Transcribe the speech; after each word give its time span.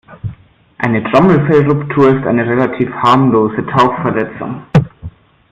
Eine 0.79 1.03
Trommelfellruptur 1.11 2.09
ist 2.19 2.25
eine 2.25 2.43
relativ 2.43 2.91
harmlose 2.91 3.63
Tauchverletzung. 3.67 4.63